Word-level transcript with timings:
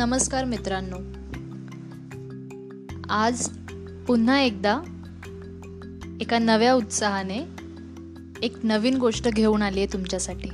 नमस्कार 0.00 0.44
मित्रांनो. 0.44 0.96
आज 3.10 3.48
पुन्हा 4.06 4.40
एकदा 4.40 4.80
एका 6.20 6.38
नव्या 6.38 6.74
उत्साहाने 6.74 7.38
एक 8.42 8.56
नवीन 8.62 8.96
गोष्ट 8.96 9.28
घेऊन 9.28 9.62
आली 9.62 9.80
आहे 9.80 9.92
तुमच्यासाठी. 9.92 10.48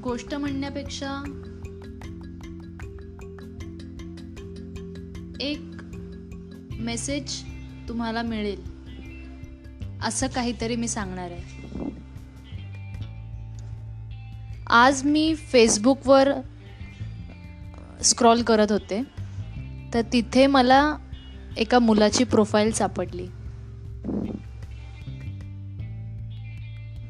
गोष्ट 0.00 0.34
म्हणण्यापेक्षा 0.34 1.22
एक 5.40 5.60
मेसेज 6.80 7.42
तुम्हाला 7.88 8.22
मिळेल 8.22 8.60
असं 10.02 10.26
काहीतरी 10.26 10.76
मी 10.76 10.88
सांगणार 10.88 11.30
आहे. 11.30 11.60
आज 14.72 15.04
मी 15.04 15.34
फेसबुकवर 15.34 16.28
स्क्रॉल 18.02 18.42
करत 18.42 18.72
होते. 18.72 19.02
तर 19.94 20.00
तिथे 20.12 20.46
मला 20.46 20.96
एका 21.56 21.78
मुलाची 21.78 22.24
प्रोफाईल 22.24 22.72
सापडली. 22.72 23.26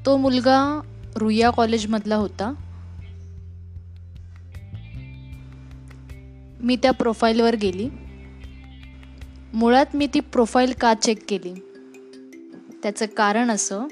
तो 0.06 0.16
मुलगा 0.16 0.80
रुया 1.16 1.50
कॉलेजमधला 1.50 2.16
होता. 2.16 2.54
मी 6.62 6.76
त्या 6.76 6.90
प्रोफाईलवर 6.90 7.56
गेली. 7.56 7.88
मुळात 9.54 9.86
मी 9.94 10.06
ती 10.06 10.20
प्रोफाईल 10.20 10.72
का 10.80 10.94
चेक 10.94 11.18
केली? 11.28 11.54
त्याचं 12.82 13.06
कारण 13.06 13.50
असं 13.50 13.82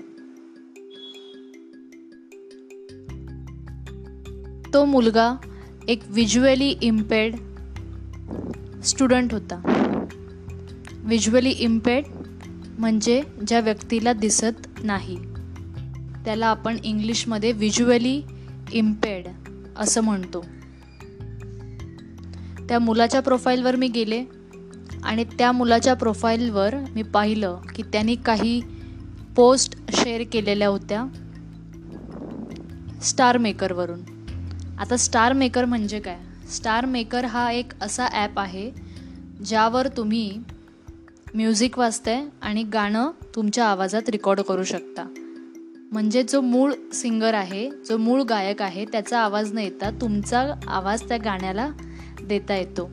तो 4.74 4.84
मुलगा 4.84 5.34
एक 5.88 6.00
विज्युअली 6.08 6.68
इम्पेड 6.82 7.36
स्टुडंट 8.84 9.32
होता. 9.32 9.60
विज्युअली 10.94 11.50
इम्पेड 11.50 12.04
म्हणजे 12.78 13.22
ज्या 13.46 13.60
व्यक्तीला 13.60 14.12
दिसत 14.12 14.66
नाही. 14.84 15.16
त्याला 16.24 16.46
आपण 16.46 16.76
इंग्लिशमध्ये 16.84 17.52
विज्युअली 17.52 18.22
इम्पेड 18.72 19.26
असं 19.76 20.00
म्हणतो. 20.00 20.44
त्या 22.68 22.78
मुलाच्या 22.78 23.20
प्रोफाईलवर 23.20 23.76
मी 23.76 23.88
गेले 23.88 24.24
आणि 25.02 25.24
त्या 25.24 25.52
मुलाच्या 25.52 25.94
प्रोफाईलवर 25.94 26.74
मी 26.94 27.02
पाहिलं 27.02 27.58
की 27.74 27.82
त्यांनी 27.82 28.14
काही 28.14 28.62
पोस्ट 29.36 29.76
शेअर 29.92 30.22
केलेल्या 30.32 30.68
होत्या 30.68 31.04
स्टार 33.02 33.38
मेकरवरून 33.38 34.00
आता 34.80 34.96
स्टार 34.96 35.32
मेकर 35.32 35.64
म्हणजे 35.64 36.00
काय? 36.00 36.18
स्टार 36.50 36.84
मेकर 36.86 37.24
हा 37.24 37.50
एक 37.52 37.72
असा 37.80 38.06
ॲप 38.12 38.38
आहे 38.38 38.70
ज्यावर 39.44 39.88
तुम्ही 39.88 40.38
म्युझिक 41.34 41.78
वाजताय 41.78 42.24
आणि 42.42 42.62
गाणं 42.62 43.10
तुमच्या 43.34 43.66
आवाजात 43.66 44.08
रेकॉर्ड 44.08 44.40
करू 44.40 44.64
शकता. 44.64 45.04
म्हणजे 45.92 46.22
जो 46.22 46.40
मूळ 46.40 46.72
सिंगर 46.92 47.34
आहे 47.34 47.70
जो 47.88 47.96
मूळ 47.96 48.22
गायक 48.22 48.62
आहे 48.62 48.84
त्याचा 48.84 49.20
आवाज 49.20 49.52
न 49.52 49.58
येता 49.58 49.90
तुमचा 49.90 50.54
आवाज 50.68 51.08
त्या 51.08 51.16
गाण्याला 51.16 51.68
देता 52.22 52.56
येतो. 52.56 52.90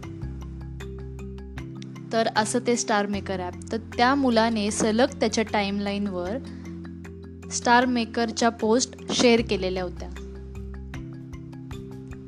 तर 2.13 2.27
असं 2.35 2.59
ते 2.67 2.75
स्टार 2.75 3.05
मेकर 3.05 3.39
ॲप 3.39 3.53
तर 3.71 3.77
त्या 3.77 4.15
मुलाने 4.15 4.71
सलग 4.71 5.19
त्याच्या 5.19 5.43
टाईमलाईनवर 5.43 6.37
स्टार 7.51 7.85
मेकरच्या 7.85 8.49
पोस्ट 8.49 9.11
शेअर 9.11 9.41
केलेल्या 9.49 9.83
होत्या. 9.83 10.09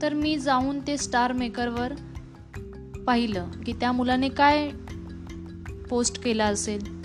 तर 0.02 0.14
मी 0.14 0.38
जाऊन 0.38 0.80
ते 0.88 0.98
स्टार 0.98 1.34
मेकरवर 1.34 1.94
पाहिलं 3.08 3.48
की 3.66 3.74
त्या 3.74 3.92
मुलाने 3.92 4.30
काय 4.30 4.72
पोस्ट 5.90 6.24
केला 6.24 6.46
असेल. 6.46 6.98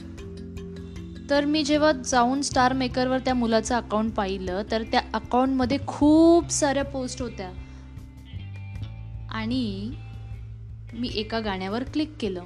तर 1.30 1.44
मी 1.44 1.64
जेव्हा 1.64 1.92
जाऊन 1.92 2.42
स्टार 2.42 2.72
मेकरवर 2.72 3.18
त्या 3.18 3.34
मुलाचं 3.34 3.74
अकाउंट 3.74 4.12
पाहिलं 4.12 4.62
तर 4.70 4.82
त्या 4.82 5.00
अकाउंटमध्ये 5.14 5.78
खूप 5.86 6.50
साऱ्या 6.50 6.84
पोस्ट 6.84 7.22
होत्या. 7.22 7.52
आणि 9.30 9.92
मी 10.92 11.10
एका 11.14 11.40
गाण्यावर 11.40 11.82
क्लिक 11.82 12.10
केलं. 12.20 12.44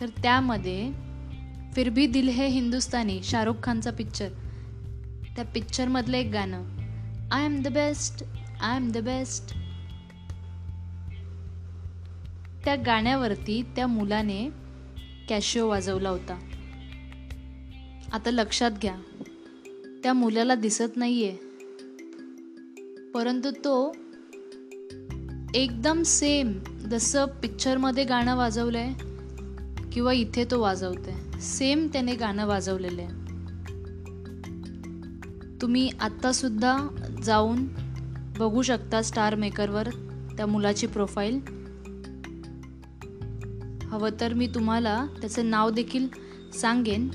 तर 0.00 0.08
त्यामध्ये 0.08 0.90
फिर 1.72 1.88
भी 1.88 2.06
दिल 2.06 2.28
है 2.28 2.46
हिंदुस्तानी 2.46 3.20
शाहरुख 3.22 3.54
खानचा 3.62 3.90
पिक्चर 3.90 4.28
त्या 5.36 5.44
पिक्चरमधलं 5.44 6.16
एक 6.16 6.30
गाणं. 6.32 6.79
I 7.30 7.44
am 7.44 7.62
the 7.62 7.68
best 7.68 8.24
I 8.60 8.76
am 8.76 8.90
the 8.90 8.98
best 8.98 9.54
त्या 12.64 12.76
गाण्यावरती 12.76 13.62
त्या 13.76 13.86
मुलाने 13.86 14.50
कॅशिओ 15.28 15.68
वाजवला 15.68 16.08
होता. 16.08 16.38
आता 18.12 18.30
लक्षात 18.30 18.70
घ्या 18.70 18.96
त्या 20.02 20.12
मुलाला 20.12 20.54
दिसत 20.54 20.96
नाहीये. 20.96 21.36
परंतु 23.14 23.50
तो 23.50 23.96
एकदम 25.54 26.02
सेम 26.02 26.58
जसं 26.90 27.24
पिक्चरमध्ये 27.24 28.04
गाणं 28.04 28.36
वाजवलं 28.36 28.78
आहे 28.78 28.94
किंवा 29.92 30.12
इथे 30.12 30.44
तो 30.50 30.60
वाजवतोय. 30.60 31.40
सेम 31.40 31.88
त्याने 31.92 32.14
गाणं 32.14 32.46
वाजवलेलं 32.46 33.02
आहे 33.02 33.19
तुम्ही 35.60 35.90
आत्तासुद्धा 36.00 36.88
जाऊन 37.22 37.68
बघू 38.38 38.62
शकता 38.62 39.02
स्टार 39.02 39.34
मेकरवर 39.34 39.88
त्या 40.36 40.46
मुलाची 40.46 40.86
प्रोफाईल 40.86 41.40
हवं 43.82 44.20
तर 44.20 44.34
मी 44.34 44.46
तुम्हाला 44.46 45.06
त्याचं 45.20 45.50
नाव 45.50 45.70
देखील 45.70 46.08
सांगेन. 46.54 47.08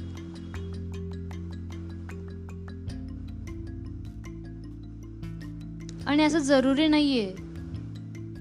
आणि 6.08 6.24
असं 6.24 6.40
जरुरी 6.40 6.88
नाही 6.88 7.20
आहे 7.20 7.32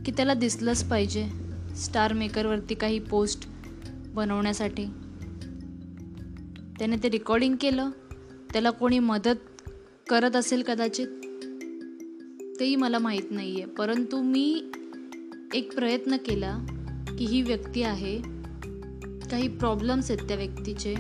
की 0.05 0.13
त्याला 0.13 0.35
दिसलंच 0.35 0.85
पाहिजे 0.85 1.29
स्टार 1.77 2.13
मेकरवरती 2.13 2.75
काही 2.75 2.99
पोस्ट 2.99 3.49
बनवण्यासाठी. 4.15 4.85
त्याने 6.79 6.97
ते 7.03 7.09
रेकॉर्डिंग 7.09 7.57
केलं 7.61 7.91
त्याला 8.53 8.71
कोणी 8.71 8.99
मदत 8.99 9.54
करत 10.09 10.37
असेल 10.37 10.63
कदाचित 10.63 11.07
तेही 12.61 12.77
मला 12.77 12.99
माहीत 12.99 13.31
नाही 13.31 13.63
आहे 13.63 13.71
परंतु 13.71 14.23
मी 14.23 14.65
एक 15.55 15.75
प्रयत्न 15.75 16.17
केला 16.17 16.59
की 17.19 17.25
ही 17.25 17.43
व्यक्ती 17.43 17.83
आहे. 17.83 18.19
काही 19.31 19.49
प्रॉब्लेम्स 19.49 20.11
आहेत 20.11 20.29
त्या 20.29 20.37
व्यक्तीचे. 20.37 20.95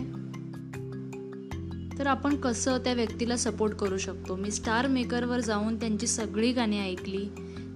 तर 1.99 2.07
आपण 2.07 2.37
कसं 2.37 2.79
त्या 2.79 2.93
व्यक्तीला 2.93 3.37
सपोर्ट 3.37 3.73
करू 3.73 3.99
शकतो? 3.99 4.37
मी 4.37 4.51
स्टार 4.51 4.87
मेकरवर 4.87 5.41
जाऊन 5.41 5.77
त्यांची 5.77 6.07
सगळी 6.07 6.53
गाणी 6.53 6.81
ऐकली. 6.81 7.29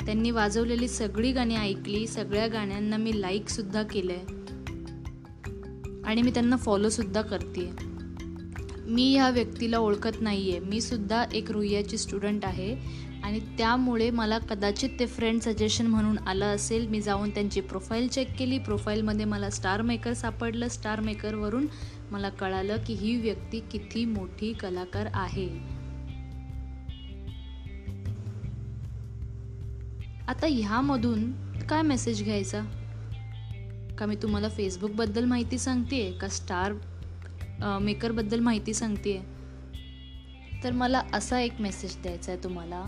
त्यांनी 0.07 0.31
वाजवलेली 0.31 0.89
सगळी 0.89 1.33
गाणी 1.33 1.57
ऐकली. 1.57 2.07
सगळ्या 2.07 2.47
गाण्यांना 2.47 2.97
मी 2.97 3.21
लाईकसुद्धा 3.21 3.83
केलं 3.83 4.13
आहे 4.13 4.27
आणि 6.05 6.23
मी 6.23 6.31
त्यांना 6.31 6.57
फॉलोसुद्धा 6.57 7.23
करते 7.23 7.61
आहे 7.61 7.88
मी 8.89 9.15
ह्या 9.15 9.31
व्यक्तीला 9.31 9.79
ओळखत 9.79 10.21
नाही 10.21 10.51
आहे 10.51 10.61
मी 10.61 10.81
सुद्धा 10.81 11.25
एक 11.33 11.51
रुईयाची 11.51 11.99
स्टुडंट 11.99 12.45
आहे. 12.45 12.77
आणि 13.23 13.41
त्यामुळे 13.41 14.11
मला 14.11 14.39
कदाचित 14.39 14.91
ते 15.01 15.07
फ्रेंड 15.07 15.41
सजेशन 15.41 15.87
म्हणून 15.87 16.19
आलं 16.19 16.45
असेल. 16.45 16.89
मी 16.89 17.01
जाऊन 17.01 17.31
त्यांची 17.31 17.61
प्रोफाईल 17.61 18.09
चेक 18.09 18.37
केली. 18.39 18.59
प्रोफाईलमध्ये 18.59 19.25
मला 19.25 19.51
स्टार 19.51 19.83
मेकर 19.83 20.13
सापडलं. 20.13 20.69
स्टार 20.69 21.01
मेकरवरून 21.01 21.67
मला 22.11 22.29
कळालं 22.29 22.77
की 22.87 22.95
ही 22.95 23.17
व्यक्ती 23.17 23.61
किती 23.61 24.05
मोठी 24.05 24.53
कलाकार 24.53 25.07
आहे. 25.15 25.49
आता 30.29 30.47
ह्यामधून 30.47 31.33
काय 31.71 31.83
मेसेज 31.83 32.25
घ्यायचा? 32.25 32.61
का 33.99 34.07
मी 34.07 34.17
तुम्हाला 34.17 34.49
फेसबुकबद्दल 34.49 35.25
माहिती 35.25 35.59
सांगते 35.59 36.13
का 36.13 36.29
स्टार 36.29 36.73
मेकरबद्दल 37.63 38.41
माहिती 38.41 38.75
सांगते 38.75 39.23
तर 40.65 40.73
मला 40.73 41.03
असा 41.13 41.41
एक 41.41 41.61
मेसेज 41.61 41.97
द्यायचा 42.03 42.33
आहे 42.33 42.45
तुम्हाला 42.45 42.85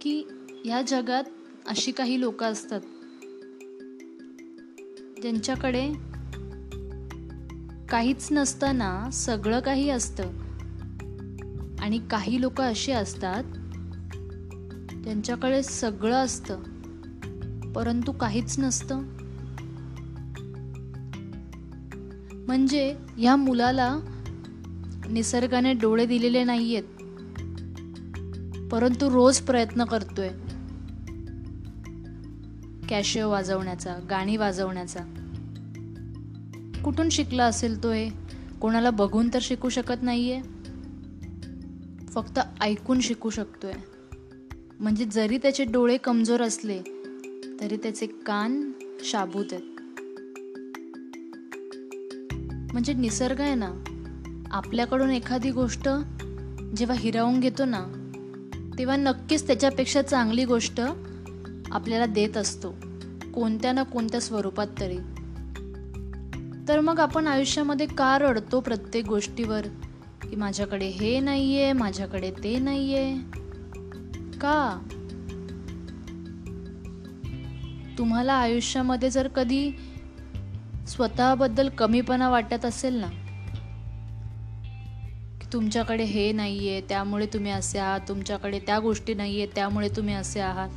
की 0.00 0.24
ह्या 0.64 0.82
जगात 0.82 1.24
अशी 1.68 1.92
काही 1.92 2.20
लोक 2.20 2.44
असतात 2.44 2.80
ज्यांच्याकडे 5.22 5.92
काहीच 7.88 8.28
नसताना 8.30 9.10
सगळं 9.10 9.60
काही 9.60 9.90
असतं 9.90 10.22
आणि 11.80 11.98
काही 12.10 12.40
लोक 12.40 12.60
असे 12.60 12.92
असतात 12.92 13.44
त्यांच्याकडे 15.04 15.62
सगळं 15.62 16.16
असतं 16.16 16.62
परंतु 17.72 18.12
काहीच 18.12 18.58
नसतं. 18.58 19.02
म्हणजे 22.46 22.96
ह्या 23.16 23.36
मुलाला 23.36 23.98
निसर्गाने 25.10 25.72
डोळे 25.72 26.06
दिलेले 26.06 26.44
नाही 26.44 26.76
आहेत 26.76 26.88
परंतु 28.72 29.10
रोज 29.10 29.40
प्रयत्न 29.40 29.84
करतोय. 29.84 30.28
कॅशिओ 32.88 33.30
वाजवण्याचा 33.30 33.96
गाणी 34.10 34.36
वाजवण्याचा. 34.36 35.00
कुठून 36.84 37.08
शिकला 37.08 37.44
असेल 37.44 37.82
तो 37.82 37.92
हे? 37.92 38.08
कोणाला 38.60 38.90
बघून 38.90 39.28
तर 39.34 39.38
शिकू 39.42 39.68
शकत 39.68 40.02
नाहीये. 40.02 40.40
फक्त 42.08 42.40
ऐकून 42.60 43.00
शिकू 43.00 43.30
शकतोय. 43.30 43.72
म्हणजे 44.80 45.04
जरी 45.04 45.38
त्याचे 45.38 45.64
डोळे 45.64 45.96
कमजोर 45.96 46.42
असले 46.42 46.82
तरी 47.60 47.76
त्याचे 47.76 48.06
कान 48.06 48.72
शाबूत 49.00 49.46
आहेत. 49.52 49.75
म्हणजे 52.76 52.92
निसर्ग 52.92 53.40
आहे 53.40 53.54
ना 53.54 53.72
आपल्याकडून 54.50 55.10
एखादी 55.10 55.50
गोष्ट 55.50 55.88
जेव्हा 56.76 56.96
हिरावून 56.96 57.40
घेतो 57.40 57.64
ना 57.64 57.84
तेव्हा 58.78 58.96
नक्कीच 58.96 59.46
त्याच्यापेक्षा 59.46 60.02
चांगली 60.02 60.44
गोष्ट 60.44 60.80
आपल्याला 61.72 62.06
देत 62.06 62.36
असतो 62.36 62.74
कोणत्या 63.34 63.72
ना 63.72 63.82
कोणत्या 63.82 64.20
स्वरूपात 64.20 64.66
तरी. 64.80 64.98
तर 66.68 66.80
मग 66.80 67.00
आपण 67.00 67.26
आयुष्यामध्ये 67.26 67.86
का 67.86 68.18
रडतो 68.18 68.60
प्रत्येक 68.60 69.06
गोष्टीवर? 69.06 69.60
की 70.30 70.36
माझ्याकडे 70.36 70.86
हे 70.86 71.20
नाही 71.20 71.62
आहे 71.62 71.72
माझ्याकडे 71.72 72.30
ते 72.30 72.58
नाही 72.58 72.94
आहे 72.94 73.18
का? 74.38 74.86
तुम्हाला 77.98 78.34
आयुष्यामध्ये 78.34 79.10
जर 79.10 79.28
कधी 79.28 79.70
स्वतःबद्दल 80.88 81.68
कमीपणा 81.68 82.28
वाटत 82.28 82.64
असेल 82.64 82.94
ना? 82.94 83.06
की 85.40 85.52
तुमच्याकडे 85.52 86.04
हे 86.04 86.32
नाही 86.32 86.68
आहे 86.68 86.80
त्यामुळे 86.80 87.26
तुम्ही 87.26 87.50
असे 87.50 87.78
आहात 87.78 88.00
तुमच्याकडे 88.08 88.58
त्या 88.58 88.78
गोष्टी 88.78 89.14
नाही 89.14 89.36
आहेत 89.36 89.48
त्यामुळे 89.54 89.88
तुम्ही 89.88 90.14
असे 90.14 90.40
आहात. 90.40 90.68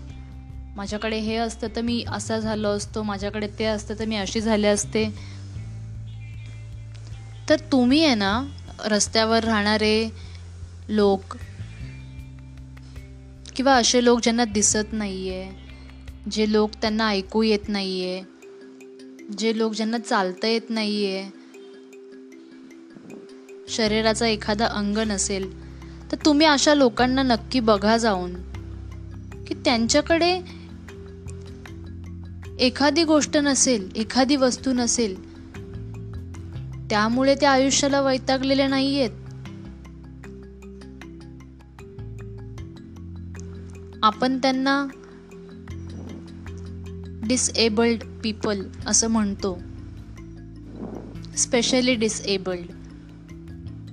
माझ्याकडे 0.76 1.18
हे 1.18 1.36
असतं 1.36 1.68
तर 1.76 1.82
मी 1.82 2.04
असा 2.08 2.40
झालो 2.40 2.70
असतो 2.70 3.04
माझ्याकडे 3.04 3.48
ते 3.60 3.66
असतं 3.66 3.94
तर 4.00 4.06
मी 4.06 4.16
अशी 4.16 4.42
झाले 4.42 4.68
असते. 4.68 5.10
तर 7.50 7.56
तुम्ही 7.72 8.06
आहे 8.06 8.16
ना 8.16 8.46
रस्त्यावर 8.86 9.44
राहणारे 9.44 10.10
लोक 10.90 11.38
किंवा 13.56 13.74
असे 13.74 14.04
लोक 14.04 14.20
ज्यांना 14.24 14.46
दिसत 14.46 14.94
नाही 14.94 15.30
आहे 15.30 15.52
जे 16.32 16.52
लोक 16.52 16.72
त्यांना 16.82 17.08
ऐकू 17.08 17.44
येत 17.44 17.68
नाही 17.68 18.04
आहे 18.04 18.39
जे 19.38 19.58
लोक 19.58 19.74
ज्यांना 19.74 19.98
चालता 19.98 20.48
येत 20.48 20.70
नाही 20.70 21.06
आहे 21.06 21.40
शरीराचा 23.68 24.28
एखादा 24.28 24.66
अंग 24.66 24.98
नसेल 24.98 25.70
तर 26.12 26.18
तुम्ही 26.26 26.48
अशा 26.48 26.74
लोकांना 26.74 27.24
नक्की 27.24 27.60
बघा 27.60 27.98
जाऊन 27.98 28.34
की 29.48 29.54
त्यांच्याकडे 29.54 30.60
एखादी 32.60 33.04
गोष्ट 33.04 33.38
नसेल 33.38 33.90
एखादी 33.96 34.36
वस्तू 34.36 34.74
नसेल 34.74 35.30
त्यामुळे 36.90 37.36
त्या 37.36 37.52
आयुष्याला 37.52 38.02
वैतागलेले 38.02 38.68
नाहीयेत. 38.68 39.10
आपण 44.04 44.38
त्यांना 44.38 44.88
डिसएबल्ड 47.30 48.04
पीपल 48.24 48.62
असं 48.88 49.08
म्हणतो. 49.08 49.60
स्पेशली 51.38 51.96
डिसएबल्ड 51.96 52.72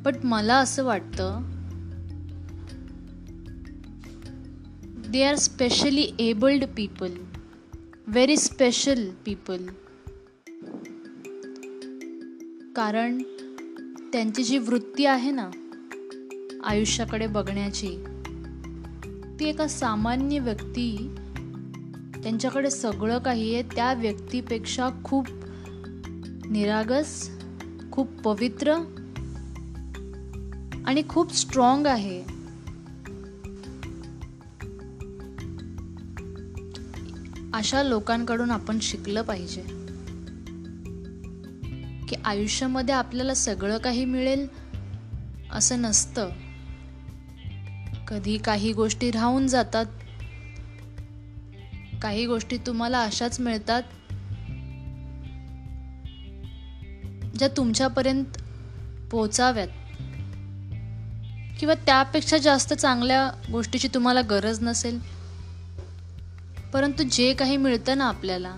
बट 0.02 0.14
मला 0.24 0.56
असं 0.56 0.84
वाटतं 0.84 1.42
they 5.10 5.22
are 5.22 5.34
specially 5.34 6.06
abled 6.18 6.64
people 6.76 7.12
very 8.06 8.36
special 8.36 9.10
people 9.24 9.66
कारण 12.76 13.18
त्यांची 14.12 14.44
जी 14.44 14.58
वृत्ती 14.58 15.06
आहे 15.06 15.30
ना 15.30 15.50
आयुष्याकडे 16.64 17.26
बघण्याची 17.26 17.96
ती 19.40 19.48
एका 19.48 19.68
सामान्य 19.68 20.38
व्यक्ती 20.38 21.14
त्यांच्याकडे 22.26 22.70
सगळं 22.70 23.18
काही 23.18 23.54
आहे. 23.54 23.62
त्या 23.62 23.94
व्यक्तीपेक्षा 23.94 24.88
खूप 25.04 25.26
निरागस 26.50 27.30
खूप 27.92 28.12
पवित्र 28.12 28.74
आणि 30.86 31.02
खूप 31.08 31.34
स्ट्रॉंग 31.34 31.86
आहे. 31.86 32.22
अशा 37.54 37.82
लोकांकडून 37.82 38.50
आपण 38.50 38.78
शिकलं 38.82 39.22
पाहिजे. 39.22 39.62
की 42.08 42.16
आयुष्यामध्ये 42.24 42.94
आपल्याला 42.94 43.34
सगळं 43.34 43.78
काही 43.78 44.04
मिळेल 44.04 44.46
असं 45.52 45.82
नसतं. 45.82 46.30
कधी 48.08 48.38
काही 48.38 48.72
गोष्टी 48.72 49.10
राहून 49.10 49.46
जातात 49.46 49.86
काही 52.06 52.26
गोष्टी 52.26 52.56
तुम्हाला 52.56 53.02
अशाच 53.02 53.40
मिळतात 53.40 53.82
ज्या 57.38 57.48
तुमच्यापर्यंत 57.56 58.24
पोचाव्यात 59.10 59.68
किंवा 61.60 61.74
त्यापेक्षा 61.74 62.38
जास्त 62.38 62.74
चांगल्या 62.74 63.30
गोष्टीची 63.52 63.88
तुम्हाला 63.94 64.20
गरज 64.20 64.58
नसेल. 64.62 64.98
परंतु 66.72 67.02
जे 67.02 67.34
काही 67.34 67.56
मिळतं 67.56 67.98
ना 67.98 68.04
आपल्याला 68.04 68.56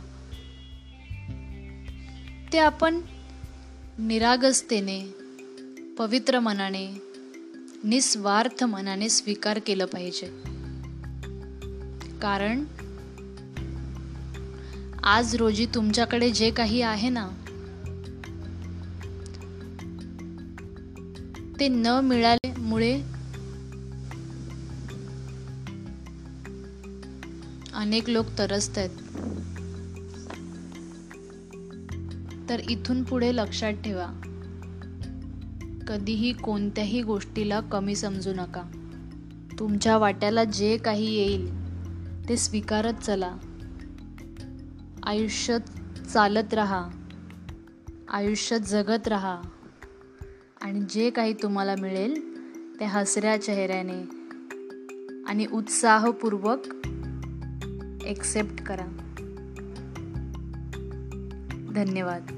ते 2.53 2.59
आपण 2.59 3.01
निरागसतेने 3.99 5.15
पवित्र 5.99 6.41
मनाने 6.41 7.03
निस्वार्थ 7.85 8.65
मनाने 8.65 9.09
स्वीकार 9.09 9.59
केलं 9.67 9.85
पाहिजे. 9.85 10.27
कारण 12.19 12.65
आज 15.03 15.37
रोजी 15.37 15.67
तुमच्याकडे 15.67 16.31
जे 16.31 16.51
काही 16.51 16.83
आहे 16.83 17.09
ना 17.09 17.29
ते 21.61 21.69
न 21.69 21.87
मिळाल्यामुळे 21.87 23.03
अनेक 27.75 28.11
लोक 28.11 28.27
तरसत 28.39 28.79
आहेत. 28.79 28.91
तर 32.49 32.61
इथून 32.71 33.03
पुढे 33.03 33.37
लक्षात 33.37 33.73
ठेवा 33.73 34.07
कधीही 35.89 36.33
कोणत्याही 36.33 37.03
गोष्टीला 37.03 37.61
कमी 37.61 37.97
समजू 37.97 38.33
नका. 38.33 38.63
तुमच्या 39.59 39.99
वाट्याला 39.99 40.45
जे 40.45 40.77
काही 40.77 41.15
येईल 41.15 41.51
ते 42.29 42.37
स्वीकारत 42.37 42.95
चला. 42.95 43.37
आयुष्य 45.09 45.59
चालत 46.15 46.55
राहा. 46.55 46.89
आयुष्य 48.09 48.59
जगत 48.59 49.09
राहा. 49.09 49.41
आणि 50.63 50.81
जे 50.91 51.11
काही 51.11 51.33
तुम्हाला 51.33 51.75
मिळेल 51.81 52.21
ते 52.81 52.85
हसऱ्या 52.85 53.43
चेहऱ्याने 53.43 54.03
आणि 55.27 55.47
उत्साहपूर्वक 55.53 56.59
एक्सेप्ट 58.05 58.63
करा. 58.63 58.87
धन्यवाद. 61.75 62.38